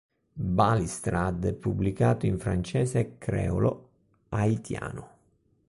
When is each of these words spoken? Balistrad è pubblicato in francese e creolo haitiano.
Balistrad 0.33 1.45
è 1.45 1.53
pubblicato 1.53 2.25
in 2.25 2.39
francese 2.39 2.97
e 2.99 3.17
creolo 3.19 3.89
haitiano. 4.29 5.09